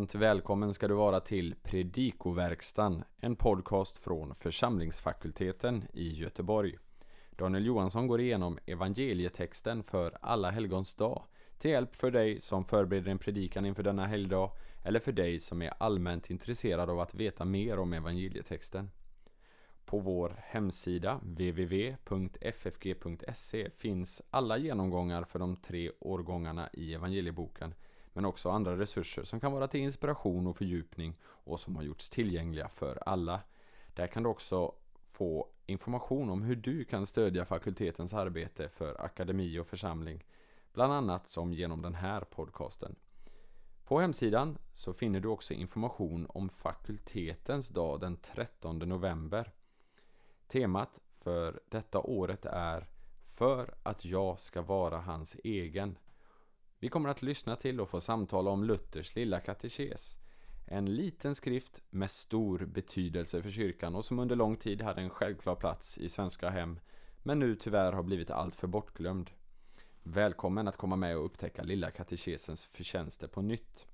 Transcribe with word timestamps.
Varmt 0.00 0.14
välkommen 0.14 0.74
ska 0.74 0.88
du 0.88 0.94
vara 0.94 1.20
till 1.20 1.54
Predikoverkstan, 1.62 3.04
en 3.18 3.36
podcast 3.36 3.98
från 3.98 4.34
församlingsfakulteten 4.34 5.84
i 5.92 6.08
Göteborg. 6.08 6.78
Daniel 7.30 7.66
Johansson 7.66 8.06
går 8.06 8.20
igenom 8.20 8.58
evangelietexten 8.66 9.82
för 9.82 10.18
alla 10.20 10.50
helgons 10.50 10.94
dag 10.94 11.22
till 11.58 11.70
hjälp 11.70 11.96
för 11.96 12.10
dig 12.10 12.40
som 12.40 12.64
förbereder 12.64 13.10
en 13.10 13.18
predikan 13.18 13.66
inför 13.66 13.82
denna 13.82 14.06
helgdag 14.06 14.50
eller 14.84 15.00
för 15.00 15.12
dig 15.12 15.40
som 15.40 15.62
är 15.62 15.72
allmänt 15.78 16.30
intresserad 16.30 16.90
av 16.90 17.00
att 17.00 17.14
veta 17.14 17.44
mer 17.44 17.78
om 17.78 17.92
evangelietexten. 17.92 18.90
På 19.84 19.98
vår 19.98 20.36
hemsida 20.38 21.20
www.ffg.se 21.22 22.00
finns 23.70 24.22
alla 24.30 24.58
genomgångar 24.58 25.24
för 25.24 25.38
de 25.38 25.56
tre 25.56 25.90
årgångarna 26.00 26.68
i 26.72 26.94
evangelieboken 26.94 27.74
men 28.20 28.28
också 28.28 28.50
andra 28.50 28.78
resurser 28.78 29.22
som 29.22 29.40
kan 29.40 29.52
vara 29.52 29.68
till 29.68 29.80
inspiration 29.80 30.46
och 30.46 30.56
fördjupning 30.56 31.16
och 31.22 31.60
som 31.60 31.76
har 31.76 31.82
gjorts 31.82 32.10
tillgängliga 32.10 32.68
för 32.68 33.02
alla. 33.06 33.40
Där 33.94 34.06
kan 34.06 34.22
du 34.22 34.28
också 34.28 34.72
få 35.04 35.48
information 35.66 36.30
om 36.30 36.42
hur 36.42 36.56
du 36.56 36.84
kan 36.84 37.06
stödja 37.06 37.44
fakultetens 37.44 38.14
arbete 38.14 38.68
för 38.68 39.04
akademi 39.04 39.58
och 39.58 39.66
församling, 39.66 40.24
bland 40.72 40.92
annat 40.92 41.28
som 41.28 41.52
genom 41.52 41.82
den 41.82 41.94
här 41.94 42.20
podcasten. 42.20 42.96
På 43.84 44.00
hemsidan 44.00 44.58
så 44.74 44.92
finner 44.92 45.20
du 45.20 45.28
också 45.28 45.54
information 45.54 46.26
om 46.28 46.48
fakultetens 46.48 47.68
dag 47.68 48.00
den 48.00 48.16
13 48.16 48.78
november. 48.78 49.52
Temat 50.48 51.00
för 51.18 51.60
detta 51.68 52.00
året 52.00 52.44
är 52.44 52.86
För 53.24 53.74
att 53.82 54.04
jag 54.04 54.40
ska 54.40 54.62
vara 54.62 54.98
hans 54.98 55.36
egen 55.44 55.96
vi 56.80 56.88
kommer 56.88 57.08
att 57.08 57.22
lyssna 57.22 57.56
till 57.56 57.80
och 57.80 57.88
få 57.88 58.00
samtala 58.00 58.50
om 58.50 58.64
Luthers 58.64 59.14
lilla 59.14 59.40
katekes. 59.40 60.18
En 60.66 60.94
liten 60.96 61.34
skrift 61.34 61.82
med 61.90 62.10
stor 62.10 62.58
betydelse 62.58 63.42
för 63.42 63.50
kyrkan 63.50 63.94
och 63.94 64.04
som 64.04 64.18
under 64.18 64.36
lång 64.36 64.56
tid 64.56 64.82
hade 64.82 65.00
en 65.00 65.10
självklar 65.10 65.54
plats 65.54 65.98
i 65.98 66.08
svenska 66.08 66.50
hem, 66.50 66.80
men 67.22 67.38
nu 67.38 67.56
tyvärr 67.56 67.92
har 67.92 68.02
blivit 68.02 68.30
alltför 68.30 68.66
bortglömd. 68.66 69.30
Välkommen 70.02 70.68
att 70.68 70.76
komma 70.76 70.96
med 70.96 71.16
och 71.16 71.24
upptäcka 71.24 71.62
lilla 71.62 71.90
katekesens 71.90 72.64
förtjänster 72.64 73.28
på 73.28 73.42
nytt. 73.42 73.86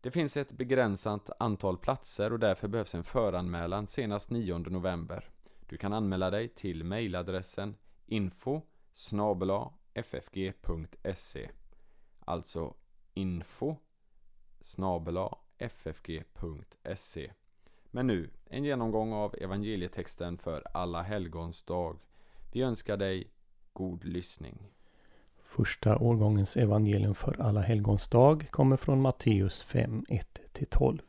Det 0.00 0.10
finns 0.10 0.36
ett 0.36 0.52
begränsat 0.52 1.30
antal 1.38 1.78
platser 1.78 2.32
och 2.32 2.38
därför 2.38 2.68
behövs 2.68 2.94
en 2.94 3.04
föranmälan 3.04 3.86
senast 3.86 4.30
9 4.30 4.58
november. 4.58 5.28
Du 5.66 5.76
kan 5.76 5.92
anmäla 5.92 6.30
dig 6.30 6.48
till 6.48 6.84
mejladressen 6.84 7.74
info 8.06 8.62
ffg.se 9.94 11.50
Alltså 12.28 12.74
info 13.14 13.76
ffg.se 15.58 17.30
Men 17.90 18.06
nu, 18.06 18.30
en 18.44 18.64
genomgång 18.64 19.12
av 19.12 19.34
evangelietexten 19.40 20.38
för 20.38 20.62
alla 20.74 21.02
helgons 21.02 21.62
dag. 21.62 21.98
Vi 22.52 22.62
önskar 22.62 22.96
dig 22.96 23.30
god 23.72 24.04
lyssning. 24.04 24.58
Första 25.42 25.98
årgångens 25.98 26.56
evangelium 26.56 27.14
för 27.14 27.40
alla 27.40 27.60
helgons 27.60 28.08
dag 28.08 28.48
kommer 28.50 28.76
från 28.76 29.00
Matteus 29.00 29.62
5, 29.62 30.04
1-12. 30.08 31.00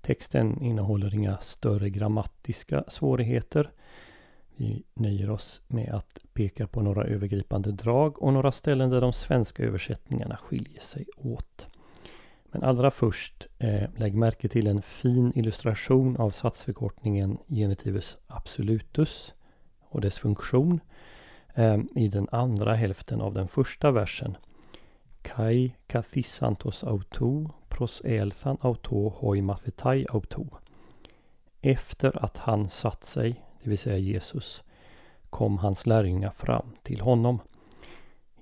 Texten 0.00 0.62
innehåller 0.62 1.14
inga 1.14 1.38
större 1.38 1.90
grammatiska 1.90 2.84
svårigheter 2.88 3.72
vi 4.56 4.82
nöjer 4.94 5.30
oss 5.30 5.62
med 5.66 5.94
att 5.94 6.18
peka 6.32 6.66
på 6.66 6.82
några 6.82 7.04
övergripande 7.04 7.72
drag 7.72 8.22
och 8.22 8.32
några 8.32 8.52
ställen 8.52 8.90
där 8.90 9.00
de 9.00 9.12
svenska 9.12 9.62
översättningarna 9.62 10.36
skiljer 10.36 10.80
sig 10.80 11.06
åt. 11.16 11.66
Men 12.50 12.62
allra 12.62 12.90
först, 12.90 13.46
eh, 13.58 13.90
lägg 13.96 14.14
märke 14.14 14.48
till 14.48 14.66
en 14.66 14.82
fin 14.82 15.32
illustration 15.34 16.16
av 16.16 16.30
satsförkortningen 16.30 17.38
genitivus 17.48 18.16
absolutus 18.26 19.34
och 19.88 20.00
dess 20.00 20.18
funktion 20.18 20.80
eh, 21.54 21.78
i 21.96 22.08
den 22.08 22.28
andra 22.32 22.74
hälften 22.74 23.20
av 23.20 23.34
den 23.34 23.48
första 23.48 23.90
versen. 23.90 24.36
Kai 25.22 25.72
kathisantos 25.86 26.84
auto 26.84 27.50
pros 27.68 28.00
elthan 28.00 28.56
auto 28.60 29.08
hoi 29.08 29.42
mathetai 29.42 30.06
auto. 30.08 30.46
Efter 31.60 32.24
att 32.24 32.38
han 32.38 32.68
satt 32.68 33.04
sig 33.04 33.42
det 33.64 33.70
vill 33.70 33.78
säga 33.78 33.98
Jesus, 33.98 34.62
kom 35.30 35.58
hans 35.58 35.86
lärjungar 35.86 36.30
fram 36.30 36.66
till 36.82 37.00
honom. 37.00 37.38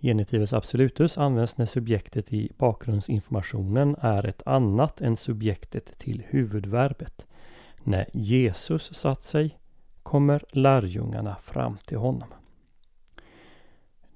Genitivus 0.01 0.53
absolutus 0.53 1.19
används 1.19 1.59
när 1.59 1.67
subjektet 1.67 2.33
i 2.33 2.53
bakgrundsinformationen 2.59 3.97
är 4.01 4.27
ett 4.27 4.43
annat 4.47 5.01
än 5.01 5.17
subjektet 5.17 5.99
till 5.99 6.23
huvudverbet. 6.29 7.27
När 7.83 8.07
Jesus 8.13 8.95
satt 8.95 9.23
sig 9.23 9.59
kommer 10.03 10.45
lärjungarna 10.53 11.37
fram 11.37 11.79
till 11.87 11.99
honom. 11.99 12.29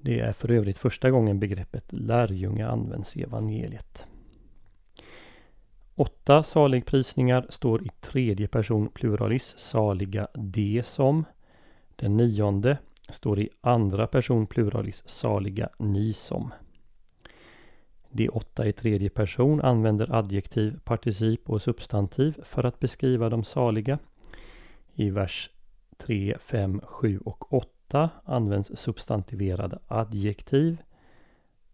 Det 0.01 0.19
är 0.19 0.33
för 0.33 0.51
övrigt 0.51 0.77
första 0.77 1.11
gången 1.11 1.39
begreppet 1.39 1.93
lärjunge 1.93 2.67
används 2.67 3.17
i 3.17 3.23
evangeliet. 3.23 4.07
Åtta 5.99 6.43
saligprisningar 6.43 7.45
står 7.49 7.83
i 7.83 7.89
tredje 8.01 8.47
person 8.47 8.89
pluralis, 8.89 9.57
saliga 9.57 10.27
de 10.33 10.83
som. 10.83 11.25
Den 11.95 12.17
nionde 12.17 12.77
står 13.09 13.39
i 13.39 13.49
andra 13.61 14.07
person 14.07 14.47
pluralis, 14.47 15.03
saliga 15.09 15.69
ni 15.79 16.13
som. 16.13 16.53
De 18.09 18.29
åtta 18.29 18.67
i 18.67 18.73
tredje 18.73 19.09
person 19.09 19.61
använder 19.61 20.15
adjektiv, 20.15 20.79
particip 20.83 21.49
och 21.49 21.61
substantiv 21.61 22.37
för 22.43 22.63
att 22.63 22.79
beskriva 22.79 23.29
de 23.29 23.43
saliga. 23.43 23.99
I 24.93 25.09
vers 25.09 25.49
3, 25.97 26.37
5, 26.39 26.81
7 26.83 27.19
och 27.25 27.53
8 27.53 28.09
används 28.23 28.71
substantiverade 28.75 29.79
adjektiv. 29.87 30.77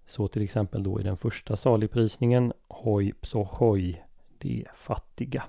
Så 0.05 0.27
till 0.27 0.41
exempel 0.41 0.83
då 0.83 0.99
i 0.99 1.03
den 1.03 1.17
första 1.17 1.55
saligprisningen 1.55 2.53
hoj 2.67 3.13
psohoi 3.13 4.01
de 4.43 4.65
fattiga. 4.75 5.43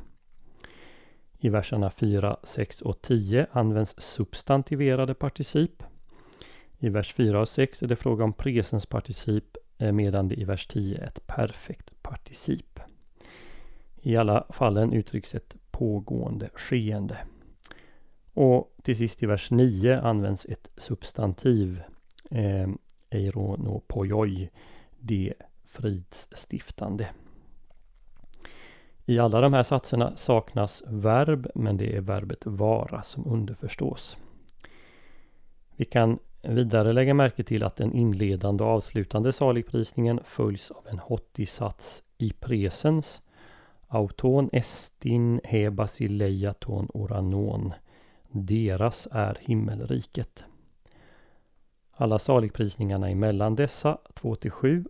I 1.38 1.49
verserna 1.49 1.91
4, 1.91 2.37
6 2.43 2.82
och 2.82 3.03
10 3.03 3.47
används 3.53 3.94
substantiverade 3.99 5.15
particip. 5.15 5.82
I 6.78 6.88
vers 6.88 7.15
4 7.15 7.41
och 7.41 7.49
6 7.49 7.82
är 7.82 7.87
det 7.87 7.97
fråga 7.97 8.25
om 8.25 8.32
presensparticip 8.32 9.56
eh, 9.78 9.93
medan 9.93 10.28
det 10.28 10.34
i 10.34 10.44
vers 10.44 10.66
10 10.66 10.99
är 10.99 11.06
ett 11.06 11.27
perfekt 11.27 12.03
particip. 12.03 12.81
I 14.03 14.16
alla 14.16 14.47
fallen 14.50 14.93
uttrycks 14.93 15.34
ett 15.34 15.56
pågående 15.71 16.49
skeende. 16.55 17.19
Och 18.34 18.76
till 18.82 18.97
sist 18.97 19.22
i 19.22 19.26
vers 19.26 19.50
9 19.50 20.00
används 20.00 20.47
ett 20.47 20.69
substantiv, 20.76 21.82
eh, 22.31 22.69
eironopojoi, 23.11 24.50
det 24.99 25.34
fridsstiftande. 25.65 27.09
I 29.06 29.19
alla 29.19 29.41
de 29.41 29.53
här 29.53 29.62
satserna 29.62 30.16
saknas 30.16 30.82
verb, 30.87 31.47
men 31.54 31.76
det 31.76 31.97
är 31.97 32.00
verbet 32.00 32.47
vara 32.47 33.03
som 33.03 33.26
underförstås. 33.26 34.16
Vi 35.76 35.84
kan 35.84 36.19
vidare 36.42 36.92
lägga 36.92 37.14
märke 37.14 37.44
till 37.44 37.64
att 37.64 37.76
den 37.76 37.93
inledande 37.93 38.64
och 38.64 38.70
avslutande 38.70 39.32
saligprisningen 39.32 40.20
följs 40.25 40.70
av 40.70 40.87
en 40.88 40.98
hottisats 40.98 42.03
i 42.19 42.32
presens. 42.32 43.22
Auton 43.88 44.50
estin 44.52 45.40
he 45.44 45.70
basileiaton 45.70 46.88
oranon. 46.94 47.73
Deras 48.31 49.08
är 49.12 49.38
himmelriket. 49.40 50.44
Alla 51.93 52.19
saligprisningarna 52.19 53.11
emellan 53.11 53.55
dessa, 53.55 53.99
2-7, 54.14 54.84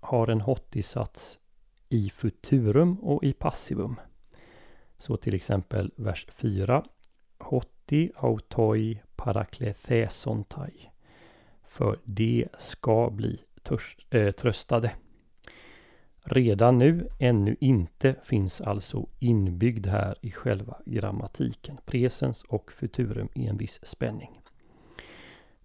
har 0.00 0.28
en 0.28 0.40
hottisats 0.40 1.39
i 1.90 2.10
futurum 2.10 2.98
och 2.98 3.24
i 3.24 3.32
passivum. 3.32 4.00
Så 4.98 5.16
till 5.16 5.34
exempel 5.34 5.92
vers 5.96 6.26
4. 6.30 6.84
Hotti 7.38 8.10
autoi 8.16 9.00
paraklethesontai. 9.16 10.90
För 11.64 11.98
de 12.04 12.46
ska 12.58 13.10
bli 13.10 13.40
äh, 14.10 14.30
tröstade. 14.30 14.92
Redan 16.22 16.78
nu, 16.78 17.08
ännu 17.18 17.56
inte, 17.60 18.14
finns 18.22 18.60
alltså 18.60 19.06
inbyggd 19.18 19.86
här 19.86 20.14
i 20.20 20.30
själva 20.30 20.76
grammatiken. 20.86 21.78
Presens 21.84 22.42
och 22.42 22.72
futurum 22.72 23.28
i 23.34 23.46
en 23.46 23.56
viss 23.56 23.80
spänning. 23.82 24.40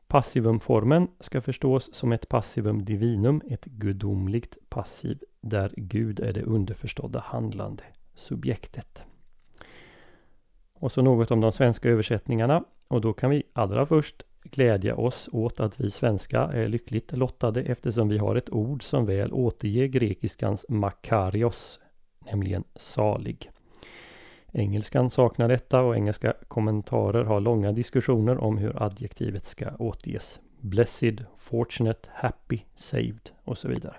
Passivumformen 0.08 1.08
ska 1.20 1.42
förstås 1.42 1.94
som 1.94 2.12
ett 2.12 2.30
passivum 2.30 2.86
divinum, 2.86 3.42
ett 3.50 3.66
gudomligt 3.66 4.58
passiv 4.70 5.20
där 5.50 5.72
Gud 5.76 6.20
är 6.20 6.34
det 6.34 6.44
underförstådda 6.44 7.20
handlande 7.20 7.84
subjektet. 8.14 9.04
Och 10.74 10.92
så 10.92 11.02
något 11.02 11.32
om 11.32 11.42
de 11.42 11.52
svenska 11.52 11.90
översättningarna 11.90 12.64
och 12.88 13.02
då 13.02 13.14
kan 13.14 13.30
vi 13.30 13.44
allra 13.54 13.86
först 13.86 14.24
glädja 14.44 14.96
oss 14.96 15.30
åt 15.32 15.60
att 15.60 15.80
vi 15.80 15.92
svenska 15.92 16.40
är 16.42 16.68
lyckligt 16.68 17.12
lottade 17.12 17.62
eftersom 17.62 18.10
vi 18.10 18.18
har 18.18 18.36
ett 18.36 18.50
ord 18.50 18.84
som 18.84 19.06
väl 19.06 19.34
återger 19.34 19.86
grekiskans 19.86 20.66
makarios, 20.70 21.80
nämligen 22.20 22.64
salig. 22.76 23.52
Engelskan 24.52 25.10
saknar 25.10 25.48
detta 25.48 25.82
och 25.82 25.96
engelska 25.96 26.34
kommentarer 26.48 27.24
har 27.24 27.40
långa 27.40 27.72
diskussioner 27.72 28.38
om 28.38 28.58
hur 28.58 28.84
adjektivet 28.84 29.46
ska 29.46 29.76
återges. 29.80 30.40
Blessed, 30.60 31.26
fortunate, 31.38 32.10
happy, 32.14 32.60
saved 32.76 33.30
och 33.44 33.58
så 33.58 33.68
vidare. 33.68 33.96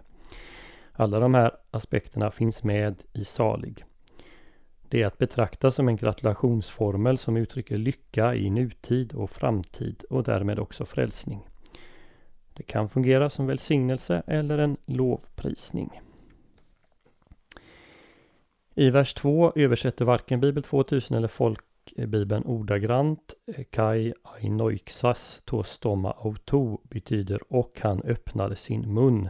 Alla 0.97 1.21
de 1.21 1.35
här 1.35 1.51
aspekterna 1.71 2.31
finns 2.31 2.65
med 2.65 3.03
i 3.13 3.25
salig. 3.25 3.85
Det 4.89 5.03
är 5.03 5.07
att 5.07 5.19
betrakta 5.19 5.71
som 5.71 5.89
en 5.89 5.97
gratulationsformel 5.97 7.19
som 7.19 7.37
uttrycker 7.37 7.79
lycka 7.79 8.35
i 8.35 8.51
nutid 8.51 9.13
och 9.13 9.31
framtid 9.31 10.05
och 10.11 10.23
därmed 10.23 10.59
också 10.59 10.85
frälsning. 10.85 11.47
Det 12.53 12.63
kan 12.63 12.89
fungera 12.89 13.31
som 13.31 13.47
välsignelse 13.47 14.23
eller 14.27 14.59
en 14.59 14.77
lovprisning. 14.87 16.01
I 18.75 18.91
vers 18.91 19.15
2 19.15 19.53
översätter 19.57 20.05
varken 20.05 20.41
Bibel 20.41 20.63
2000 20.63 21.17
eller 21.17 21.29
Folkbibeln 21.29 22.45
ordagrant. 22.45 23.35
Eh, 23.47 23.65
Kai 23.71 24.13
ainoixas 24.23 25.43
to 25.45 25.63
stoma 25.63 26.13
auto 26.13 26.81
betyder 26.83 27.53
och 27.53 27.81
han 27.83 28.03
öppnade 28.03 28.57
sin 28.57 28.95
mun. 28.95 29.29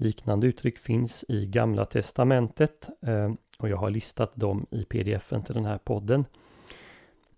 Liknande 0.00 0.46
uttryck 0.46 0.78
finns 0.78 1.24
i 1.28 1.46
Gamla 1.46 1.84
Testamentet 1.84 2.88
eh, 3.02 3.32
och 3.58 3.68
jag 3.68 3.76
har 3.76 3.90
listat 3.90 4.36
dem 4.36 4.66
i 4.70 4.84
pdfen 4.84 5.42
till 5.42 5.54
den 5.54 5.64
här 5.64 5.78
podden. 5.78 6.24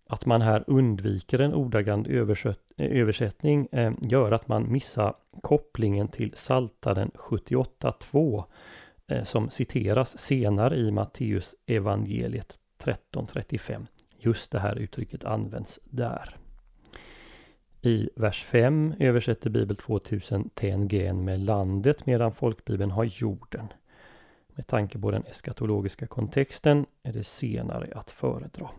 Att 0.07 0.27
man 0.27 0.43
här 0.43 0.65
undviker 0.67 1.39
en 1.39 1.55
ordagrann 1.55 2.07
eh, 2.07 2.21
översättning 2.77 3.69
eh, 3.73 3.93
gör 4.01 4.33
att 4.33 4.49
man 4.49 4.73
missar 4.73 5.15
kopplingen 5.43 6.09
till 6.09 6.33
Saltaren 6.37 7.11
78.2 7.15 8.45
som 9.25 9.51
citeras 9.51 10.19
senare 10.19 10.77
i 10.77 10.91
Matteus 10.91 11.55
evangeliet 11.67 12.59
13.35. 12.85 13.87
Just 14.19 14.53
det 14.53 14.59
här 14.59 14.77
uttrycket 14.77 15.25
används 15.25 15.81
där. 15.85 16.40
I 17.83 18.09
vers 18.17 18.45
5 18.45 18.95
översätter 18.99 19.51
Bibel 19.51 19.77
2000 19.77 20.49
TNGN 20.49 21.25
med 21.25 21.39
landet 21.39 22.07
medan 22.07 22.33
folkbibeln 22.33 22.91
har 22.91 23.05
jorden. 23.05 23.67
Med 24.49 24.67
tanke 24.67 24.99
på 24.99 25.11
den 25.11 25.25
eskatologiska 25.25 26.07
kontexten 26.07 26.87
är 27.03 27.13
det 27.13 27.25
senare 27.25 27.89
att 27.95 28.11
föredra. 28.11 28.71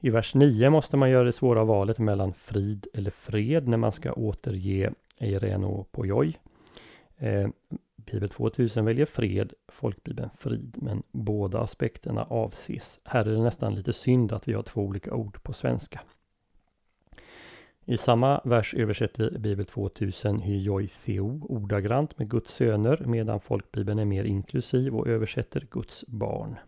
I 0.00 0.10
vers 0.10 0.34
9 0.34 0.70
måste 0.70 0.96
man 0.96 1.10
göra 1.10 1.24
det 1.24 1.32
svåra 1.32 1.64
valet 1.64 1.98
mellan 1.98 2.34
frid 2.34 2.86
eller 2.94 3.10
fred 3.10 3.68
när 3.68 3.76
man 3.76 3.92
ska 3.92 4.12
återge 4.12 4.92
Eireno 5.18 5.84
Pojoj. 5.90 6.38
Eh, 7.16 7.48
Bibel 7.96 8.28
2000 8.28 8.84
väljer 8.84 9.06
fred, 9.06 9.52
folkbibeln 9.68 10.30
frid, 10.38 10.76
men 10.82 11.02
båda 11.12 11.60
aspekterna 11.60 12.24
avses. 12.24 13.00
Här 13.04 13.24
är 13.24 13.30
det 13.30 13.42
nästan 13.42 13.74
lite 13.74 13.92
synd 13.92 14.32
att 14.32 14.48
vi 14.48 14.52
har 14.52 14.62
två 14.62 14.80
olika 14.80 15.14
ord 15.14 15.42
på 15.42 15.52
svenska. 15.52 16.00
I 17.88 17.96
samma 17.96 18.40
vers 18.44 18.74
översätter 18.74 19.38
Bibel 19.38 19.66
2000 19.66 20.40
hyoi 20.40 20.88
theo 20.88 21.40
ordagrant 21.48 22.18
med 22.18 22.28
Guds 22.28 22.54
söner 22.54 23.02
medan 23.06 23.40
folkbibeln 23.40 23.98
är 23.98 24.04
mer 24.04 24.24
inklusiv 24.24 24.96
och 24.96 25.06
översätter 25.06 25.66
Guds 25.70 26.04
barn. 26.06 26.58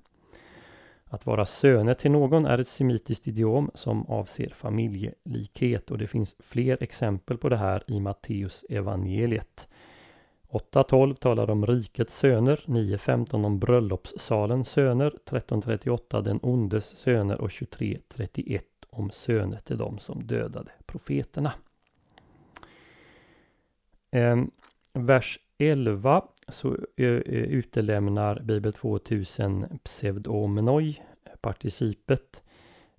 Att 1.05 1.27
vara 1.27 1.45
söner 1.45 1.95
till 1.95 2.11
någon 2.11 2.47
är 2.47 2.59
ett 2.59 2.69
semitiskt 2.69 3.29
idiom 3.29 3.71
som 3.75 4.07
avser 4.07 4.49
familjelikhet 4.49 5.91
och 5.91 5.99
det 5.99 6.07
finns 6.07 6.37
fler 6.39 6.83
exempel 6.83 7.39
på 7.39 7.49
det 7.49 7.57
här 7.57 7.83
i 7.87 8.01
Matteus 8.01 8.65
evangeliet. 8.69 9.69
8.12 10.51 11.15
talar 11.15 11.51
om 11.51 11.67
rikets 11.67 12.19
söner, 12.19 12.65
9.15 12.67 13.47
om 13.47 13.59
bröllopssalens 13.59 14.69
söner, 14.71 15.15
13.38 15.27 16.23
den 16.23 16.39
ondes 16.43 16.97
söner 16.97 17.41
och 17.41 17.49
23.31 17.49 18.61
om 18.91 19.11
söner 19.11 19.59
till 19.59 19.79
dem 19.79 19.99
som 19.99 20.27
dödade 20.27 20.71
profeterna. 20.87 21.53
Ehm, 24.11 24.51
vers 24.93 25.39
11 25.59 26.25
så 26.49 26.77
eh, 26.97 27.07
eh, 27.07 27.43
utelämnar 27.43 28.41
Bibel 28.41 28.73
2000 28.73 29.79
pseudomenoi, 29.83 31.03
eh, 31.25 31.33
participet 31.41 32.43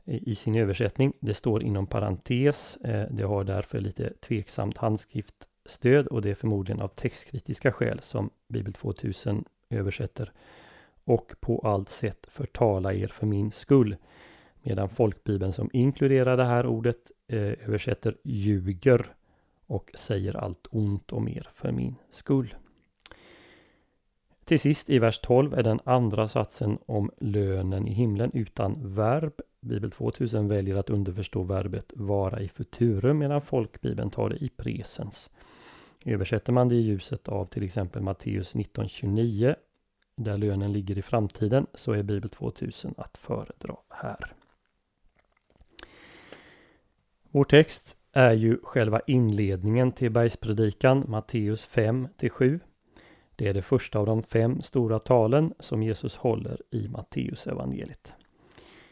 i 0.05 0.35
sin 0.35 0.55
översättning. 0.55 1.13
Det 1.19 1.33
står 1.33 1.63
inom 1.63 1.87
parentes. 1.87 2.77
Det 3.09 3.23
har 3.23 3.43
därför 3.43 3.79
lite 3.79 4.13
tveksamt 4.13 4.77
handskriftstöd 4.77 6.07
och 6.07 6.21
det 6.21 6.29
är 6.29 6.35
förmodligen 6.35 6.81
av 6.81 6.87
textkritiska 6.87 7.71
skäl 7.71 7.99
som 7.99 8.29
Bibel 8.47 8.73
2000 8.73 9.45
översätter 9.69 10.31
och 11.03 11.33
på 11.39 11.59
allt 11.59 11.89
sätt 11.89 12.27
förtala 12.29 12.93
er 12.93 13.07
för 13.07 13.25
min 13.25 13.51
skull. 13.51 13.95
Medan 14.61 14.89
folkbibeln 14.89 15.53
som 15.53 15.69
inkluderar 15.73 16.37
det 16.37 16.45
här 16.45 16.65
ordet 16.65 17.11
eh, 17.27 17.39
översätter 17.39 18.17
ljuger 18.23 19.13
och 19.67 19.91
säger 19.93 20.37
allt 20.37 20.67
ont 20.71 21.11
om 21.11 21.27
er 21.27 21.49
för 21.53 21.71
min 21.71 21.95
skull. 22.09 22.55
Till 24.45 24.59
sist 24.59 24.89
i 24.89 24.99
vers 24.99 25.19
12 25.19 25.53
är 25.53 25.63
den 25.63 25.79
andra 25.83 26.27
satsen 26.27 26.77
om 26.85 27.11
lönen 27.17 27.87
i 27.87 27.93
himlen 27.93 28.31
utan 28.33 28.95
verb. 28.95 29.33
Bibel 29.61 29.91
2000 29.91 30.47
väljer 30.47 30.75
att 30.75 30.89
underförstå 30.89 31.43
verbet 31.43 31.93
vara 31.95 32.41
i 32.41 32.47
futurum 32.49 33.17
medan 33.17 33.41
folkbibeln 33.41 34.09
tar 34.09 34.29
det 34.29 34.35
i 34.35 34.49
presens. 34.49 35.29
Översätter 36.05 36.53
man 36.53 36.69
det 36.69 36.75
i 36.75 36.81
ljuset 36.81 37.27
av 37.27 37.45
till 37.45 37.63
exempel 37.63 38.01
Matteus 38.01 38.55
1929 38.55 39.55
där 40.15 40.37
lönen 40.37 40.73
ligger 40.73 40.97
i 40.97 41.01
framtiden 41.01 41.67
så 41.73 41.91
är 41.91 42.03
Bibel 42.03 42.29
2000 42.29 42.93
att 42.97 43.17
föredra 43.17 43.75
här. 43.89 44.33
Vår 47.31 47.43
text 47.43 47.97
är 48.13 48.33
ju 48.33 48.57
själva 48.63 49.01
inledningen 49.07 49.91
till 49.91 50.11
bergspredikan 50.11 51.05
Matteus 51.07 51.65
5 51.65 52.07
7. 52.31 52.59
Det 53.35 53.47
är 53.47 53.53
det 53.53 53.61
första 53.61 53.99
av 53.99 54.05
de 54.05 54.23
fem 54.23 54.61
stora 54.61 54.99
talen 54.99 55.53
som 55.59 55.83
Jesus 55.83 56.15
håller 56.15 56.61
i 56.71 56.87
Matteus 56.87 57.47
evangeliet. 57.47 58.13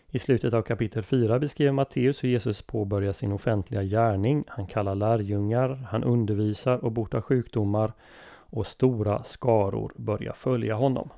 I 0.07 0.19
slutet 0.19 0.53
av 0.53 0.61
kapitel 0.61 1.03
4 1.03 1.39
beskriver 1.39 1.71
Matteus 1.71 2.23
hur 2.23 2.29
Jesus 2.29 2.61
påbörjar 2.61 3.13
sin 3.13 3.31
offentliga 3.31 3.83
gärning. 3.83 4.43
Han 4.47 4.67
kallar 4.67 4.95
lärjungar, 4.95 5.69
han 5.69 6.03
undervisar 6.03 6.77
och 6.77 6.91
botar 6.91 7.21
sjukdomar 7.21 7.93
och 8.29 8.67
stora 8.67 9.23
skaror 9.23 9.93
börjar 9.95 10.33
följa 10.33 10.75
honom. 10.75 11.09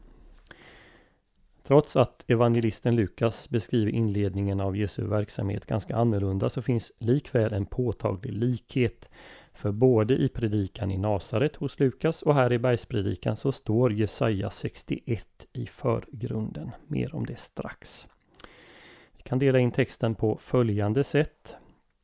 Trots 1.69 1.95
att 1.95 2.23
evangelisten 2.27 2.95
Lukas 2.95 3.49
beskriver 3.49 3.91
inledningen 3.91 4.59
av 4.59 4.77
Jesu 4.77 5.07
verksamhet 5.07 5.65
ganska 5.65 5.95
annorlunda 5.95 6.49
så 6.49 6.61
finns 6.61 6.91
likväl 6.97 7.53
en 7.53 7.65
påtaglig 7.65 8.33
likhet. 8.33 9.09
För 9.53 9.71
både 9.71 10.13
i 10.13 10.29
predikan 10.29 10.91
i 10.91 10.97
Nasaret 10.97 11.55
hos 11.55 11.79
Lukas 11.79 12.21
och 12.21 12.35
här 12.35 12.53
i 12.53 12.59
bergspredikan 12.59 13.35
så 13.35 13.51
står 13.51 13.93
Jesaja 13.93 14.49
61 14.49 15.45
i 15.53 15.65
förgrunden. 15.65 16.71
Mer 16.87 17.15
om 17.15 17.25
det 17.25 17.39
strax 17.39 18.07
Vi 19.17 19.21
kan 19.21 19.39
dela 19.39 19.59
in 19.59 19.71
texten 19.71 20.15
på 20.15 20.37
följande 20.41 21.03
sätt. 21.03 21.55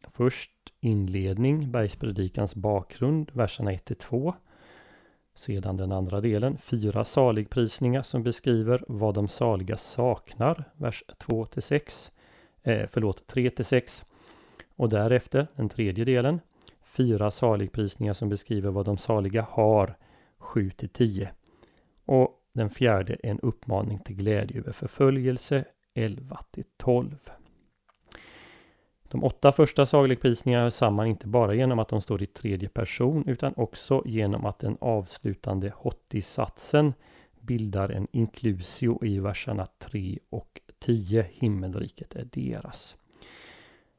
Först 0.07 0.51
inledning, 0.79 1.72
bergspredikans 1.72 2.55
bakgrund, 2.55 3.31
verserna 3.34 3.72
1-2. 3.72 4.34
Sedan 5.36 5.77
den 5.77 5.92
andra 5.92 6.22
delen, 6.22 6.58
fyra 6.58 7.06
saligprisningar 7.06 8.01
som 8.01 8.24
beskriver 8.24 8.84
vad 8.88 9.15
de 9.15 9.27
saliga 9.27 9.77
saknar, 9.77 10.63
vers 10.77 11.04
2-6. 11.20 12.12
Eh, 12.63 12.88
förlåt, 12.92 13.34
3-6. 13.34 14.04
Och 14.75 14.89
därefter 14.89 15.48
den 15.56 15.70
tredje 15.70 16.06
delen, 16.06 16.39
fyra 16.84 17.32
saligprisningar 17.32 18.13
som 18.13 18.30
beskriver 18.30 18.72
vad 18.72 18.86
de 18.86 18.98
saliga 18.98 19.48
har, 19.50 19.98
7-10. 20.39 21.27
Och 22.06 22.42
den 22.54 22.70
fjärde 22.70 23.13
en 23.13 23.39
uppmaning 23.39 24.00
till 24.00 24.15
glädje 24.15 24.60
över 24.60 24.72
förföljelse, 24.72 25.65
11-12. 25.94 27.15
De 29.07 29.24
åtta 29.24 29.51
första 29.51 29.85
sagolikprisningarna 29.85 30.63
hör 30.63 30.69
samman 30.69 31.07
inte 31.07 31.27
bara 31.27 31.53
genom 31.53 31.79
att 31.79 31.89
de 31.89 32.01
står 32.01 32.24
i 32.24 32.25
tredje 32.25 32.69
person 32.69 33.24
utan 33.27 33.53
också 33.57 34.03
genom 34.05 34.45
att 34.45 34.59
den 34.59 34.77
avslutande 34.81 35.74
hottisatsen 35.75 36.93
bildar 37.39 37.89
en 37.89 38.07
inklusio 38.12 39.05
i 39.05 39.19
verserna 39.19 39.65
3 39.65 40.19
och 40.29 40.62
10. 40.79 41.27
Himmelriket 41.31 42.15
är 42.15 42.27
deras. 42.31 42.95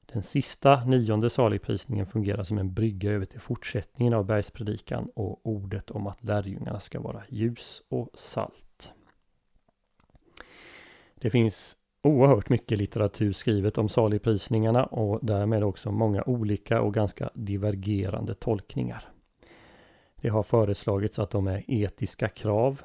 Den 0.06 0.22
sista 0.22 0.84
nionde 0.84 1.30
saligprisningen 1.30 2.06
fungerar 2.06 2.42
som 2.42 2.58
en 2.58 2.74
brygga 2.74 3.10
över 3.10 3.26
till 3.26 3.40
fortsättningen 3.40 4.14
av 4.14 4.24
bergspredikan 4.24 5.10
och 5.14 5.46
ordet 5.46 5.90
om 5.90 6.06
att 6.06 6.24
lärjungarna 6.24 6.80
ska 6.80 7.00
vara 7.00 7.22
ljus 7.28 7.82
och 7.88 8.10
salt. 8.14 8.92
Det 11.14 11.30
finns 11.30 11.76
oerhört 12.06 12.48
mycket 12.48 12.78
litteratur 12.78 13.32
skrivet 13.32 13.78
om 13.78 13.88
saligprisningarna 13.88 14.84
och 14.84 15.18
därmed 15.22 15.64
också 15.64 15.92
många 15.92 16.22
olika 16.22 16.80
och 16.80 16.94
ganska 16.94 17.30
divergerande 17.34 18.34
tolkningar. 18.34 19.04
Det 20.16 20.28
har 20.28 20.42
föreslagits 20.42 21.18
att 21.18 21.30
de 21.30 21.46
är 21.46 21.64
etiska 21.66 22.28
krav 22.28 22.82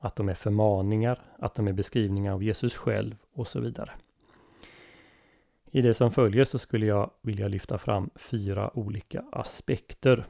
att 0.00 0.16
de 0.16 0.28
är 0.28 0.34
förmaningar, 0.34 1.22
att 1.38 1.54
de 1.54 1.68
är 1.68 1.72
beskrivningar 1.72 2.32
av 2.32 2.42
Jesus 2.42 2.76
själv 2.76 3.14
och 3.32 3.48
så 3.48 3.60
vidare. 3.60 3.90
I 5.70 5.82
det 5.82 5.94
som 5.94 6.10
följer 6.10 6.44
så 6.44 6.58
skulle 6.58 6.86
jag 6.86 7.10
vilja 7.22 7.48
lyfta 7.48 7.78
fram 7.78 8.10
fyra 8.14 8.76
olika 8.78 9.24
aspekter. 9.32 10.26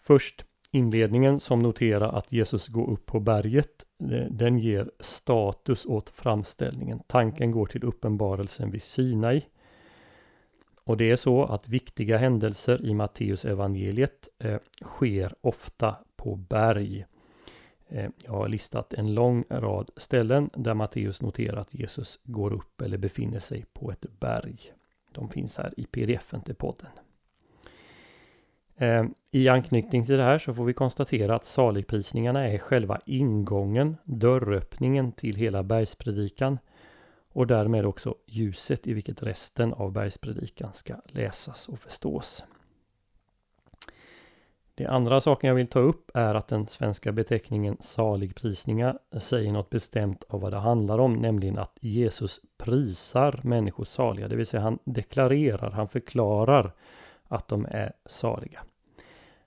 Först 0.00 0.44
inledningen 0.70 1.40
som 1.40 1.58
noterar 1.58 2.12
att 2.12 2.32
Jesus 2.32 2.68
går 2.68 2.90
upp 2.90 3.06
på 3.06 3.20
berget. 3.20 3.86
Eh, 4.10 4.26
den 4.30 4.58
ger 4.58 4.90
status 5.00 5.86
åt 5.86 6.10
framställningen. 6.10 7.00
Tanken 7.06 7.50
går 7.50 7.66
till 7.66 7.84
uppenbarelsen 7.84 8.70
vid 8.70 8.82
Sinai. 8.82 9.42
Och 10.84 10.96
det 10.96 11.10
är 11.10 11.16
så 11.16 11.44
att 11.44 11.68
viktiga 11.68 12.18
händelser 12.18 12.86
i 12.86 12.94
Matteus 12.94 13.44
evangeliet 13.44 14.28
eh, 14.38 14.58
sker 14.82 15.34
ofta 15.40 15.96
på 16.16 16.36
berg. 16.36 17.06
Eh, 17.88 18.10
jag 18.24 18.32
har 18.32 18.48
listat 18.48 18.94
en 18.94 19.14
lång 19.14 19.44
rad 19.50 19.90
ställen 19.96 20.50
där 20.54 20.74
Matteus 20.74 21.22
noterar 21.22 21.56
att 21.56 21.74
Jesus 21.74 22.20
går 22.24 22.52
upp 22.52 22.80
eller 22.80 22.98
befinner 22.98 23.38
sig 23.38 23.64
på 23.72 23.90
ett 23.90 24.06
berg. 24.20 24.72
De 25.12 25.28
finns 25.28 25.58
här 25.58 25.74
i 25.76 25.84
pdf-en 25.84 26.42
till 26.42 26.54
podden. 26.54 26.90
Eh, 28.82 29.04
I 29.30 29.48
anknytning 29.48 30.06
till 30.06 30.16
det 30.16 30.22
här 30.22 30.38
så 30.38 30.54
får 30.54 30.64
vi 30.64 30.72
konstatera 30.72 31.34
att 31.34 31.46
saligprisningarna 31.46 32.48
är 32.48 32.58
själva 32.58 33.00
ingången, 33.06 33.96
dörröppningen 34.04 35.12
till 35.12 35.36
hela 35.36 35.62
bergspredikan 35.62 36.58
och 37.32 37.46
därmed 37.46 37.86
också 37.86 38.14
ljuset 38.26 38.86
i 38.86 38.92
vilket 38.92 39.22
resten 39.22 39.74
av 39.74 39.92
bergspredikan 39.92 40.72
ska 40.72 40.94
läsas 41.06 41.68
och 41.68 41.78
förstås. 41.78 42.44
Det 44.74 44.86
andra 44.86 45.20
saken 45.20 45.48
jag 45.48 45.54
vill 45.54 45.66
ta 45.66 45.80
upp 45.80 46.10
är 46.14 46.34
att 46.34 46.48
den 46.48 46.66
svenska 46.66 47.12
beteckningen 47.12 47.76
saligprisningar 47.80 48.98
säger 49.18 49.52
något 49.52 49.70
bestämt 49.70 50.24
av 50.28 50.40
vad 50.40 50.52
det 50.52 50.58
handlar 50.58 50.98
om, 50.98 51.14
nämligen 51.14 51.58
att 51.58 51.78
Jesus 51.80 52.40
prisar 52.58 53.40
människor 53.42 53.84
saliga, 53.84 54.28
det 54.28 54.36
vill 54.36 54.46
säga 54.46 54.62
han 54.62 54.78
deklarerar, 54.84 55.70
han 55.70 55.88
förklarar 55.88 56.72
att 57.28 57.48
de 57.48 57.66
är 57.70 57.92
saliga. 58.06 58.60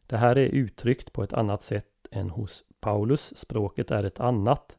Det 0.07 0.17
här 0.17 0.37
är 0.37 0.45
uttryckt 0.45 1.13
på 1.13 1.23
ett 1.23 1.33
annat 1.33 1.61
sätt 1.61 1.87
än 2.11 2.29
hos 2.29 2.65
Paulus. 2.79 3.37
Språket 3.37 3.91
är 3.91 4.03
ett 4.03 4.19
annat. 4.19 4.77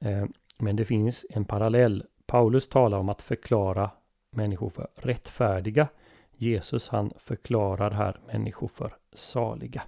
Eh, 0.00 0.24
men 0.58 0.76
det 0.76 0.84
finns 0.84 1.26
en 1.30 1.44
parallell. 1.44 2.04
Paulus 2.26 2.68
talar 2.68 2.98
om 2.98 3.08
att 3.08 3.22
förklara 3.22 3.90
människor 4.30 4.70
för 4.70 4.88
rättfärdiga. 4.94 5.88
Jesus 6.36 6.88
han 6.88 7.12
förklarar 7.18 7.90
här 7.90 8.20
människor 8.26 8.68
för 8.68 8.96
saliga. 9.12 9.82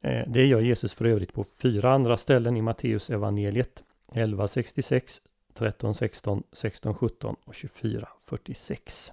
Eh, 0.00 0.28
det 0.28 0.46
gör 0.46 0.60
Jesus 0.60 0.94
för 0.94 1.04
övrigt 1.04 1.32
på 1.32 1.44
fyra 1.44 1.92
andra 1.92 2.16
ställen 2.16 2.56
i 2.56 2.62
Matteus 2.62 3.10
evangeliet 3.10 3.82
11.66, 4.12 5.20
13.16, 5.54 6.42
16.17 6.52 7.36
och 7.44 7.52
24.46. 7.52 9.12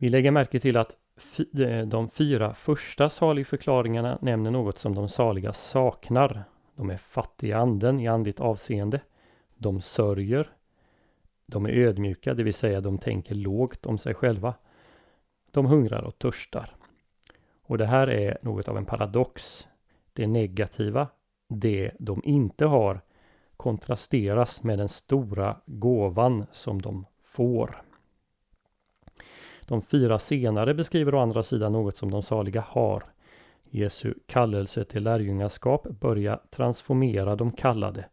Vi 0.00 0.08
lägger 0.08 0.30
märke 0.30 0.60
till 0.60 0.76
att 0.76 0.96
eh, 1.58 1.86
de 1.86 2.08
fyra 2.08 2.54
första 2.54 3.10
saligförklaringarna 3.10 4.18
nämner 4.20 4.50
något 4.50 4.78
som 4.78 4.94
de 4.94 5.08
saliga 5.08 5.52
saknar. 5.52 6.44
De 6.76 6.90
är 6.90 6.96
fattiga 6.96 7.56
i 7.56 7.60
anden 7.60 8.00
i 8.00 8.08
andligt 8.08 8.40
avseende. 8.40 9.00
De 9.56 9.80
sörjer. 9.80 10.50
De 11.46 11.66
är 11.66 11.70
ödmjuka, 11.70 12.34
det 12.34 12.42
vill 12.42 12.54
säga 12.54 12.80
de 12.80 12.98
tänker 12.98 13.34
lågt 13.34 13.86
om 13.86 13.98
sig 13.98 14.14
själva. 14.14 14.54
De 15.50 15.66
hungrar 15.66 16.02
och 16.02 16.18
törstar. 16.18 16.76
Och 17.62 17.78
det 17.78 17.86
här 17.86 18.10
är 18.10 18.38
något 18.42 18.68
av 18.68 18.76
en 18.76 18.86
paradox. 18.86 19.68
Det 20.12 20.26
negativa, 20.26 21.08
det 21.48 21.92
de 21.98 22.22
inte 22.24 22.64
har, 22.64 23.00
kontrasteras 23.56 24.62
med 24.62 24.78
den 24.78 24.88
stora 24.88 25.56
gåvan 25.66 26.46
som 26.52 26.82
de 26.82 27.06
får. 27.20 27.87
De 29.68 29.82
fyra 29.82 30.18
senare 30.18 30.74
beskriver 30.74 31.14
å 31.14 31.18
andra 31.18 31.42
sidan 31.42 31.72
något 31.72 31.96
som 31.96 32.10
de 32.10 32.22
saliga 32.22 32.60
har. 32.60 33.04
Jesu 33.70 34.14
kallelse 34.26 34.84
till 34.84 35.04
lärjungaskap 35.04 35.82
börjar 35.82 36.40
transformera 36.50 37.36
de 37.36 37.52
kallade. 37.52 38.04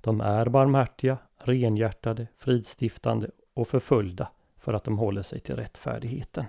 De 0.00 0.20
är 0.20 0.46
barmhärtiga, 0.46 1.18
renhjärtade, 1.38 2.26
fridstiftande 2.38 3.30
och 3.54 3.68
förföljda 3.68 4.28
för 4.56 4.72
att 4.72 4.84
de 4.84 4.98
håller 4.98 5.22
sig 5.22 5.40
till 5.40 5.56
rättfärdigheten. 5.56 6.44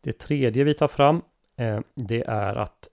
Det 0.00 0.12
tredje 0.12 0.64
vi 0.64 0.74
tar 0.74 0.88
fram 0.88 1.22
eh, 1.56 1.80
det 1.94 2.22
är 2.22 2.54
att 2.54 2.88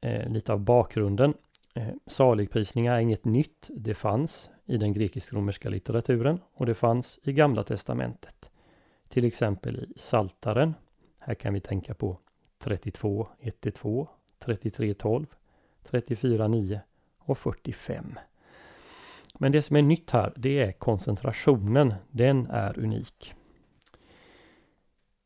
eh, 0.00 0.28
lite 0.28 0.52
av 0.52 0.60
bakgrunden. 0.60 1.34
Eh, 1.74 1.88
saligprisningar 2.06 2.94
är 2.96 3.00
inget 3.00 3.24
nytt. 3.24 3.70
Det 3.70 3.94
fanns 3.94 4.50
i 4.66 4.76
den 4.76 4.92
grekisk-romerska 4.92 5.68
litteraturen 5.68 6.40
och 6.54 6.66
det 6.66 6.74
fanns 6.74 7.18
i 7.22 7.32
Gamla 7.32 7.62
Testamentet. 7.62 8.50
Till 9.08 9.24
exempel 9.24 9.76
i 9.76 9.92
Saltaren. 9.96 10.74
Här 11.18 11.34
kan 11.34 11.54
vi 11.54 11.60
tänka 11.60 11.94
på 11.94 12.18
32 12.58 13.28
1-2, 13.40 14.06
33 14.38 14.94
12, 14.94 15.26
34 15.82 16.48
9 16.48 16.80
och 17.18 17.38
45. 17.38 18.18
Men 19.38 19.52
det 19.52 19.62
som 19.62 19.76
är 19.76 19.82
nytt 19.82 20.10
här, 20.10 20.32
det 20.36 20.62
är 20.62 20.72
koncentrationen. 20.72 21.94
Den 22.10 22.46
är 22.46 22.78
unik. 22.78 23.34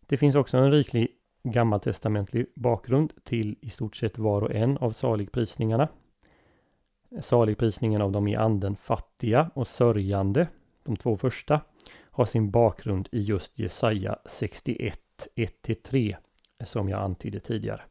Det 0.06 0.16
finns 0.16 0.34
också 0.34 0.56
en 0.56 0.70
riklig 0.70 1.08
gammaltestamentlig 1.42 2.46
bakgrund 2.54 3.12
till 3.24 3.56
i 3.60 3.70
stort 3.70 3.96
sett 3.96 4.18
var 4.18 4.42
och 4.42 4.54
en 4.54 4.78
av 4.78 4.90
saligprisningarna. 4.90 5.88
Saligprisningen 7.20 8.02
av 8.02 8.12
de 8.12 8.28
i 8.28 8.36
anden 8.36 8.76
fattiga 8.76 9.50
och 9.54 9.68
sörjande, 9.68 10.48
de 10.84 10.96
två 10.96 11.16
första, 11.16 11.60
har 12.10 12.24
sin 12.24 12.50
bakgrund 12.50 13.08
i 13.12 13.20
just 13.20 13.58
Jesaja 13.58 14.18
61, 14.26 15.00
1-3, 15.36 16.16
som 16.64 16.88
jag 16.88 17.00
antydde 17.00 17.40
tidigare. 17.40 17.82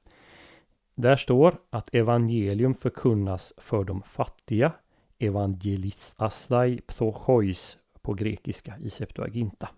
Där 0.96 1.16
står 1.16 1.58
att 1.70 1.96
evangelium 1.96 2.76
förkunnas 2.76 3.54
för 3.58 3.84
de 3.84 4.02
fattiga, 4.02 4.72
evangelis 5.20 6.14
aslai 6.18 6.82
psochois 6.82 7.78
på 8.02 8.14
grekiska 8.14 8.78
i 8.80 8.90
Septuaginta. 8.90 9.70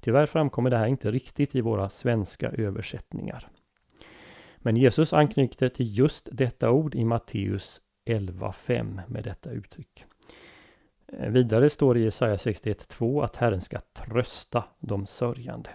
Tyvärr 0.00 0.26
framkommer 0.26 0.70
det 0.70 0.76
här 0.76 0.86
inte 0.86 1.10
riktigt 1.10 1.54
i 1.54 1.60
våra 1.60 1.88
svenska 1.88 2.50
översättningar. 2.50 3.48
Men 4.58 4.76
Jesus 4.76 5.12
anknyter 5.12 5.68
till 5.68 5.98
just 5.98 6.28
detta 6.32 6.70
ord 6.70 6.94
i 6.94 7.04
Matteus 7.04 7.80
11.5 8.06 9.00
med 9.08 9.24
detta 9.24 9.50
uttryck. 9.50 10.04
Eh, 11.06 11.30
vidare 11.30 11.70
står 11.70 11.94
det 11.94 12.00
i 12.00 12.04
Jesaja 12.04 12.36
61.2 12.36 13.24
att 13.24 13.36
Herren 13.36 13.60
ska 13.60 13.80
trösta 13.80 14.64
de 14.78 15.06
sörjande. 15.06 15.70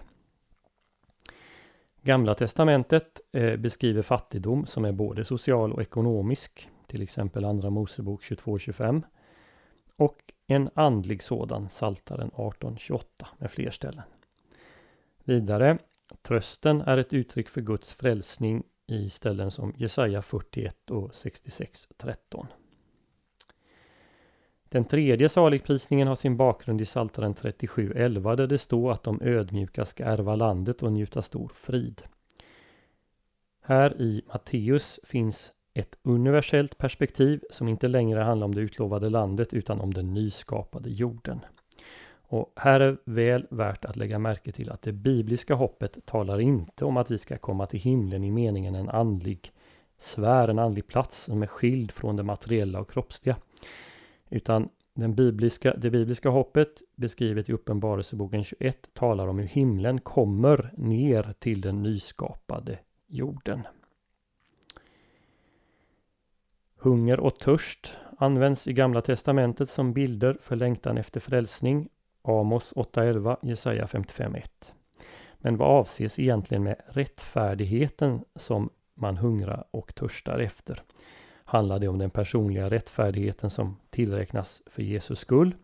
Gamla 2.02 2.34
testamentet 2.34 3.20
eh, 3.32 3.56
beskriver 3.56 4.02
fattigdom 4.02 4.66
som 4.66 4.84
är 4.84 4.92
både 4.92 5.24
social 5.24 5.72
och 5.72 5.82
ekonomisk, 5.82 6.68
till 6.86 7.02
exempel 7.02 7.44
Andra 7.44 7.70
Mosebok 7.70 8.22
22.25 8.22 9.02
och 9.96 10.18
en 10.46 10.70
andlig 10.74 11.22
sådan, 11.22 11.68
Saltaren 11.68 12.30
18.28 12.30 13.04
med 13.38 13.50
fler 13.50 13.70
ställen. 13.70 14.04
Vidare, 15.24 15.78
trösten 16.22 16.80
är 16.80 16.96
ett 16.96 17.12
uttryck 17.12 17.48
för 17.48 17.60
Guds 17.60 17.92
frälsning 17.92 18.62
i 18.94 19.10
ställen 19.10 19.50
som 19.50 19.74
Jesaja 19.76 20.22
41 20.22 20.90
och 20.90 21.14
66 21.14 21.88
13. 21.96 22.46
Den 24.68 24.84
tredje 24.84 25.28
saligprisningen 25.28 26.08
har 26.08 26.14
sin 26.14 26.36
bakgrund 26.36 26.80
i 26.80 26.84
Psaltaren 26.84 27.34
37.11 27.34 28.36
där 28.36 28.46
det 28.46 28.58
står 28.58 28.92
att 28.92 29.02
de 29.02 29.20
ödmjuka 29.22 29.84
ska 29.84 30.04
ärva 30.04 30.36
landet 30.36 30.82
och 30.82 30.92
njuta 30.92 31.22
stor 31.22 31.52
frid. 31.54 32.02
Här 33.62 34.02
i 34.02 34.22
Matteus 34.26 35.00
finns 35.04 35.52
ett 35.74 35.98
universellt 36.02 36.78
perspektiv 36.78 37.42
som 37.50 37.68
inte 37.68 37.88
längre 37.88 38.20
handlar 38.20 38.44
om 38.44 38.54
det 38.54 38.60
utlovade 38.60 39.10
landet 39.10 39.54
utan 39.54 39.80
om 39.80 39.94
den 39.94 40.14
nyskapade 40.14 40.90
jorden. 40.90 41.40
Och 42.32 42.52
här 42.56 42.80
är 42.80 42.98
väl 43.04 43.46
värt 43.50 43.84
att 43.84 43.96
lägga 43.96 44.18
märke 44.18 44.52
till 44.52 44.70
att 44.70 44.82
det 44.82 44.92
bibliska 44.92 45.54
hoppet 45.54 46.06
talar 46.06 46.40
inte 46.40 46.84
om 46.84 46.96
att 46.96 47.10
vi 47.10 47.18
ska 47.18 47.38
komma 47.38 47.66
till 47.66 47.80
himlen 47.80 48.24
i 48.24 48.30
meningen 48.30 48.74
en 48.74 48.88
andlig 48.88 49.52
sfär, 49.98 50.48
en 50.48 50.58
andlig 50.58 50.86
plats 50.86 51.22
som 51.22 51.42
är 51.42 51.46
skild 51.46 51.92
från 51.92 52.16
det 52.16 52.22
materiella 52.22 52.80
och 52.80 52.90
kroppsliga. 52.90 53.36
Utan 54.30 54.68
den 54.94 55.14
bibliska, 55.14 55.74
det 55.76 55.90
bibliska 55.90 56.28
hoppet 56.28 56.82
beskrivet 56.96 57.48
i 57.48 57.52
Uppenbarelseboken 57.52 58.44
21 58.44 58.88
talar 58.92 59.26
om 59.26 59.38
hur 59.38 59.46
himlen 59.46 60.00
kommer 60.00 60.72
ner 60.76 61.34
till 61.38 61.60
den 61.60 61.82
nyskapade 61.82 62.78
jorden. 63.06 63.66
Hunger 66.76 67.20
och 67.20 67.38
törst 67.38 67.96
används 68.18 68.68
i 68.68 68.72
Gamla 68.72 69.02
Testamentet 69.02 69.70
som 69.70 69.92
bilder 69.92 70.38
för 70.40 70.56
längtan 70.56 70.98
efter 70.98 71.20
frälsning 71.20 71.88
Amos 72.22 72.72
8.11, 72.72 73.36
Jesaja 73.42 73.86
55.1. 73.86 74.42
Men 75.38 75.56
vad 75.56 75.68
avses 75.68 76.18
egentligen 76.18 76.62
med 76.62 76.76
rättfärdigheten 76.86 78.24
som 78.36 78.70
man 78.94 79.16
hungrar 79.16 79.64
och 79.70 79.94
törstar 79.94 80.38
efter? 80.38 80.82
Handlar 81.44 81.78
det 81.78 81.88
om 81.88 81.98
den 81.98 82.10
personliga 82.10 82.70
rättfärdigheten 82.70 83.50
som 83.50 83.76
tillräknas 83.90 84.62
för 84.66 84.82
Jesus 84.82 85.18
skull? 85.18 85.54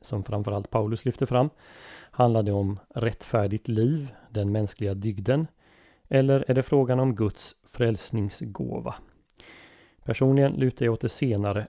Som 0.00 0.24
framförallt 0.24 0.70
Paulus 0.70 1.04
lyfter 1.04 1.26
fram. 1.26 1.50
Handlar 2.10 2.42
det 2.42 2.52
om 2.52 2.78
rättfärdigt 2.94 3.68
liv, 3.68 4.14
den 4.30 4.52
mänskliga 4.52 4.94
dygden? 4.94 5.46
Eller 6.08 6.44
är 6.48 6.54
det 6.54 6.62
frågan 6.62 7.00
om 7.00 7.14
Guds 7.14 7.56
frälsningsgåva? 7.64 8.94
Personligen 10.04 10.52
lutar 10.52 10.86
jag 10.86 10.92
åt 10.92 11.00
det 11.00 11.08
senare, 11.08 11.66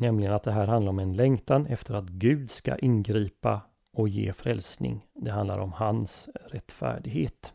nämligen 0.00 0.32
att 0.32 0.42
det 0.42 0.52
här 0.52 0.66
handlar 0.66 0.90
om 0.90 0.98
en 0.98 1.16
längtan 1.16 1.66
efter 1.66 1.94
att 1.94 2.08
Gud 2.08 2.50
ska 2.50 2.76
ingripa 2.76 3.60
och 3.92 4.08
ge 4.08 4.32
frälsning. 4.32 5.06
Det 5.14 5.30
handlar 5.30 5.58
om 5.58 5.72
hans 5.72 6.28
rättfärdighet. 6.46 7.54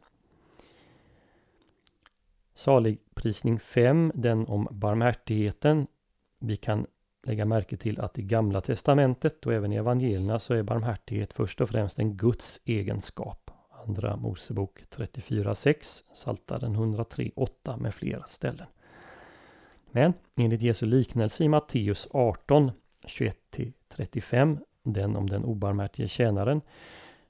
Saligprisning 2.53 3.59
5, 3.59 4.11
den 4.15 4.47
om 4.47 4.67
barmhärtigheten. 4.71 5.87
Vi 6.39 6.57
kan 6.57 6.85
lägga 7.23 7.45
märke 7.45 7.77
till 7.77 7.99
att 7.99 8.19
i 8.19 8.21
Gamla 8.21 8.61
Testamentet 8.61 9.45
och 9.45 9.53
även 9.53 9.73
i 9.73 9.75
evangelierna 9.75 10.39
så 10.39 10.53
är 10.53 10.63
barmhärtighet 10.63 11.33
först 11.33 11.61
och 11.61 11.69
främst 11.69 11.99
en 11.99 12.17
Guds 12.17 12.61
egenskap. 12.65 13.51
Andra 13.87 14.15
Mosebok 14.15 14.83
34.6, 14.95 16.03
Saltaren 16.13 16.75
103.8 16.75 17.81
med 17.81 17.93
flera 17.93 18.23
ställen. 18.23 18.67
Men 19.95 20.13
enligt 20.35 20.61
Jesu 20.61 20.85
liknelse 20.85 21.43
i 21.43 21.47
Matteus 21.47 22.07
18, 22.11 22.71
21-35, 23.07 24.57
den 24.83 25.15
om 25.15 25.29
den 25.29 25.43
obarmhärtige 25.43 26.07
tjänaren, 26.07 26.61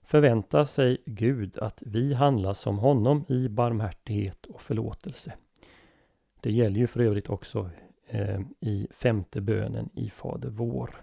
förväntar 0.03 0.65
sig 0.65 0.97
Gud 1.05 1.57
att 1.57 1.83
vi 1.85 2.13
handlar 2.13 2.53
som 2.53 2.77
honom 2.77 3.25
i 3.29 3.49
barmhärtighet 3.49 4.45
och 4.45 4.61
förlåtelse. 4.61 5.33
Det 6.41 6.51
gäller 6.51 6.79
ju 6.79 6.87
för 6.87 6.99
övrigt 6.99 7.29
också 7.29 7.69
eh, 8.07 8.39
i 8.59 8.87
femte 8.91 9.41
bönen 9.41 9.89
i 9.93 10.09
Fader 10.09 10.49
vår. 10.49 10.95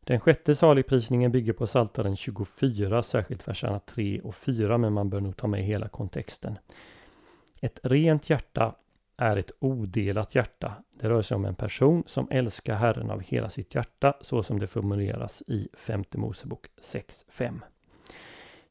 Den 0.00 0.20
sjätte 0.20 0.54
saligprisningen 0.54 1.32
bygger 1.32 1.52
på 1.52 1.66
Psaltaren 1.66 2.16
24, 2.16 3.02
särskilt 3.02 3.48
verserna 3.48 3.80
3 3.80 4.20
och 4.20 4.34
4, 4.34 4.78
men 4.78 4.92
man 4.92 5.10
bör 5.10 5.20
nog 5.20 5.36
ta 5.36 5.46
med 5.46 5.64
hela 5.64 5.88
kontexten. 5.88 6.58
Ett 7.60 7.80
rent 7.82 8.30
hjärta 8.30 8.74
är 9.18 9.36
ett 9.36 9.50
odelat 9.58 10.34
hjärta. 10.34 10.72
Det 11.00 11.08
rör 11.08 11.22
sig 11.22 11.34
om 11.34 11.44
en 11.44 11.54
person 11.54 12.04
som 12.06 12.28
älskar 12.30 12.74
Herren 12.74 13.10
av 13.10 13.20
hela 13.20 13.50
sitt 13.50 13.74
hjärta, 13.74 14.14
så 14.20 14.42
som 14.42 14.58
det 14.58 14.66
formuleras 14.66 15.42
i 15.46 15.68
femte 15.72 16.18
Mosebok 16.18 16.66
6.5. 16.82 17.60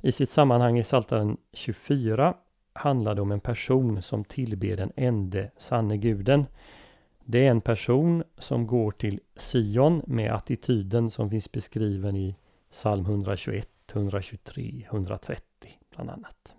I 0.02 0.12
sitt 0.12 0.30
sammanhang 0.30 0.80
i 0.80 0.84
Psaltaren 0.84 1.38
24 1.54 2.34
handlar 2.74 3.16
det 3.16 3.22
om 3.22 3.32
en 3.32 3.40
person 3.40 4.02
som 4.02 4.24
tillber 4.24 4.78
den 4.78 4.92
ende 4.96 5.52
sanne 5.58 5.98
guden. 5.98 6.46
Det 7.26 7.46
är 7.46 7.52
en 7.52 7.62
person 7.62 8.24
som 8.38 8.68
går 8.68 8.92
till 8.92 9.20
Sion 9.36 10.02
med 10.08 10.34
attityden 10.34 11.10
som 11.10 11.30
finns 11.30 11.52
beskriven 11.52 12.16
i 12.16 12.36
psalm 12.72 13.06
121, 13.06 13.70
123, 13.92 14.86
130 14.92 15.80
bland 15.96 16.10
annat. 16.10 16.56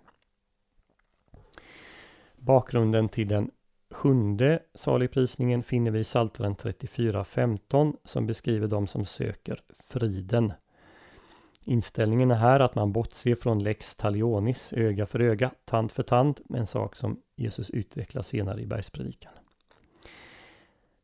Bakgrunden 2.35 3.09
till 3.09 3.27
den 3.27 3.51
sjunde 3.91 4.59
saligprisningen 4.73 5.63
finner 5.63 5.91
vi 5.91 5.99
i 5.99 6.03
Psaltaren 6.03 6.55
34.15 6.55 7.95
som 8.03 8.27
beskriver 8.27 8.67
de 8.67 8.87
som 8.87 9.05
söker 9.05 9.61
friden. 9.73 10.53
Inställningen 11.63 12.31
är 12.31 12.35
här 12.35 12.59
att 12.59 12.75
man 12.75 12.91
bortser 12.91 13.35
från 13.35 13.63
lex 13.63 13.95
talionis, 13.95 14.73
öga 14.73 15.05
för 15.05 15.19
öga, 15.19 15.51
tand 15.65 15.91
för 15.91 16.03
tand, 16.03 16.39
en 16.49 16.67
sak 16.67 16.95
som 16.95 17.21
Jesus 17.35 17.69
utvecklar 17.69 18.21
senare 18.21 18.61
i 18.61 18.65
bergspredikan. 18.65 19.33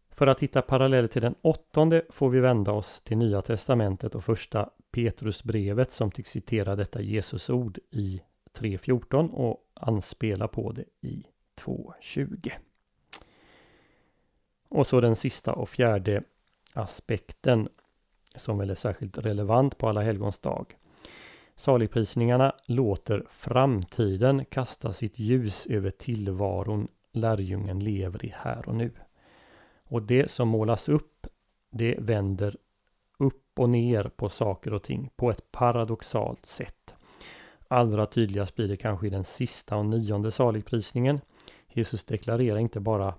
För 0.09 0.27
att 0.27 0.39
hitta 0.39 0.61
paralleller 0.61 1.07
till 1.07 1.21
den 1.21 1.35
åttonde 1.41 2.05
får 2.09 2.29
vi 2.29 2.39
vända 2.39 2.71
oss 2.71 3.01
till 3.01 3.17
Nya 3.17 3.41
Testamentet 3.41 4.15
och 4.15 4.23
första 4.23 4.69
Petrusbrevet 4.91 5.93
som 5.93 6.11
tycks 6.11 6.31
citera 6.31 6.75
detta 6.75 7.01
Jesusord 7.01 7.79
i 7.91 8.21
3.14 8.57 9.29
och 9.29 9.57
anspela 9.73 10.47
på 10.47 10.71
det 10.71 10.85
i 11.01 11.25
2.20. 11.59 12.51
Och 14.75 14.87
så 14.87 15.01
den 15.01 15.15
sista 15.15 15.53
och 15.53 15.69
fjärde 15.69 16.23
aspekten 16.73 17.69
som 18.35 18.57
väl 18.57 18.69
är 18.69 18.75
särskilt 18.75 19.17
relevant 19.17 19.77
på 19.77 19.89
alla 19.89 20.01
helgons 20.01 20.39
dag. 20.39 20.75
Saligprisningarna 21.55 22.55
låter 22.67 23.25
framtiden 23.29 24.45
kasta 24.45 24.93
sitt 24.93 25.19
ljus 25.19 25.67
över 25.67 25.91
tillvaron 25.91 26.87
lärjungen 27.11 27.79
lever 27.79 28.25
i 28.25 28.33
här 28.37 28.69
och 28.69 28.75
nu. 28.75 28.91
Och 29.83 30.01
det 30.01 30.31
som 30.31 30.47
målas 30.47 30.89
upp, 30.89 31.27
det 31.71 31.95
vänder 31.99 32.57
upp 33.17 33.59
och 33.59 33.69
ner 33.69 34.03
på 34.03 34.29
saker 34.29 34.73
och 34.73 34.83
ting 34.83 35.09
på 35.15 35.31
ett 35.31 35.51
paradoxalt 35.51 36.45
sätt. 36.45 36.93
Allra 37.67 38.05
tydligast 38.05 38.55
blir 38.55 38.67
det 38.67 38.77
kanske 38.77 39.07
i 39.07 39.09
den 39.09 39.23
sista 39.23 39.77
och 39.77 39.85
nionde 39.85 40.31
saligprisningen. 40.31 41.21
Jesus 41.67 42.03
deklarerar 42.03 42.57
inte 42.57 42.79
bara 42.79 43.13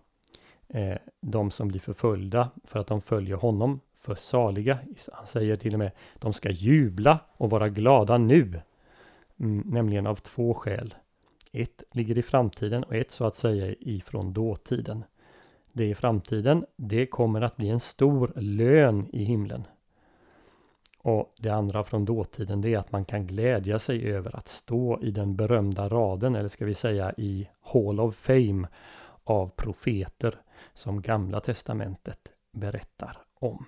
eh, 0.68 0.96
de 1.20 1.50
som 1.50 1.68
blir 1.68 1.80
förföljda 1.80 2.50
för 2.64 2.78
att 2.78 2.86
de 2.86 3.00
följer 3.00 3.36
honom 3.36 3.80
för 3.94 4.14
saliga. 4.14 4.78
Han 5.12 5.26
säger 5.26 5.56
till 5.56 5.72
och 5.72 5.78
med 5.78 5.90
de 6.18 6.32
ska 6.32 6.50
jubla 6.50 7.18
och 7.36 7.50
vara 7.50 7.68
glada 7.68 8.18
nu. 8.18 8.60
Mm, 9.40 9.62
nämligen 9.66 10.06
av 10.06 10.16
två 10.16 10.54
skäl. 10.54 10.94
Ett 11.52 11.82
ligger 11.92 12.18
i 12.18 12.22
framtiden 12.22 12.84
och 12.84 12.94
ett 12.94 13.10
så 13.10 13.24
att 13.24 13.36
säga 13.36 13.74
ifrån 13.80 14.32
dåtiden. 14.32 15.04
Det 15.72 15.84
i 15.84 15.94
framtiden, 15.94 16.66
det 16.76 17.06
kommer 17.06 17.40
att 17.40 17.56
bli 17.56 17.68
en 17.68 17.80
stor 17.80 18.32
lön 18.36 19.06
i 19.12 19.24
himlen. 19.24 19.64
Och 20.98 21.34
det 21.38 21.50
andra 21.50 21.84
från 21.84 22.04
dåtiden, 22.04 22.60
det 22.60 22.74
är 22.74 22.78
att 22.78 22.92
man 22.92 23.04
kan 23.04 23.26
glädja 23.26 23.78
sig 23.78 24.12
över 24.12 24.36
att 24.36 24.48
stå 24.48 25.02
i 25.02 25.10
den 25.10 25.36
berömda 25.36 25.88
raden, 25.88 26.34
eller 26.34 26.48
ska 26.48 26.64
vi 26.64 26.74
säga 26.74 27.14
i 27.16 27.48
Hall 27.60 28.00
of 28.00 28.16
Fame, 28.16 28.68
av 29.24 29.48
profeter 29.48 30.34
som 30.74 31.02
Gamla 31.02 31.40
Testamentet 31.40 32.18
berättar 32.52 33.18
om. 33.34 33.66